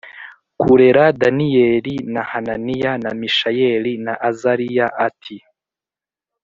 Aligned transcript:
kurera 0.61 1.03
Daniyeli 1.21 1.95
na 2.13 2.21
Hananiya, 2.29 2.91
na 3.03 3.11
Mishayeli 3.19 3.93
na 4.05 4.13
Azariya 4.29 4.85
ati 5.07 5.37